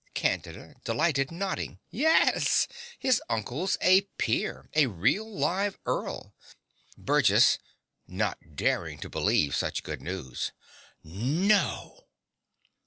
CANDIDA 0.15 0.77
(delighted 0.83 1.29
nodding). 1.29 1.77
Yes. 1.91 2.67
His 2.97 3.21
uncle's 3.29 3.77
a 3.81 4.01
peer 4.17 4.67
a 4.73 4.87
real 4.87 5.31
live 5.31 5.77
earl. 5.85 6.33
BURGESS 6.97 7.59
(not 8.07 8.55
daring 8.55 8.97
to 8.97 9.09
believe 9.11 9.55
such 9.55 9.83
good 9.83 10.01
news). 10.01 10.53
No! 11.03 12.07